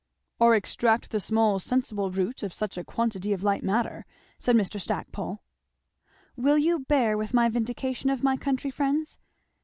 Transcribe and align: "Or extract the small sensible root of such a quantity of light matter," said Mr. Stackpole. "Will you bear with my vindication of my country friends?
"Or 0.39 0.55
extract 0.55 1.11
the 1.11 1.19
small 1.19 1.59
sensible 1.59 2.09
root 2.09 2.41
of 2.41 2.55
such 2.55 2.75
a 2.75 2.83
quantity 2.83 3.33
of 3.33 3.43
light 3.43 3.61
matter," 3.61 4.07
said 4.39 4.55
Mr. 4.55 4.81
Stackpole. 4.81 5.43
"Will 6.35 6.57
you 6.57 6.79
bear 6.79 7.15
with 7.19 7.35
my 7.35 7.49
vindication 7.49 8.09
of 8.09 8.23
my 8.23 8.35
country 8.35 8.71
friends? 8.71 9.19